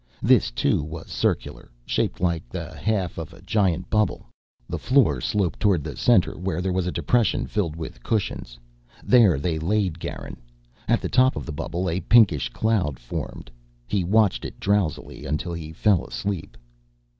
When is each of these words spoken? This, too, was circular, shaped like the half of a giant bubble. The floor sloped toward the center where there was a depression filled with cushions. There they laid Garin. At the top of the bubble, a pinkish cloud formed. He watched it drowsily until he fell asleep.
This, 0.23 0.49
too, 0.49 0.81
was 0.81 1.09
circular, 1.11 1.69
shaped 1.85 2.19
like 2.19 2.49
the 2.49 2.75
half 2.75 3.19
of 3.19 3.33
a 3.33 3.41
giant 3.43 3.87
bubble. 3.91 4.25
The 4.67 4.79
floor 4.79 5.21
sloped 5.21 5.59
toward 5.59 5.83
the 5.83 5.95
center 5.95 6.39
where 6.39 6.59
there 6.59 6.71
was 6.73 6.87
a 6.87 6.91
depression 6.91 7.45
filled 7.45 7.75
with 7.75 8.01
cushions. 8.01 8.57
There 9.03 9.37
they 9.37 9.59
laid 9.59 9.99
Garin. 9.99 10.37
At 10.87 11.01
the 11.03 11.07
top 11.09 11.35
of 11.35 11.45
the 11.45 11.51
bubble, 11.53 11.87
a 11.87 11.99
pinkish 12.01 12.49
cloud 12.49 12.97
formed. 12.97 13.51
He 13.85 14.03
watched 14.03 14.43
it 14.43 14.59
drowsily 14.59 15.23
until 15.23 15.53
he 15.53 15.71
fell 15.71 16.03
asleep. 16.07 16.57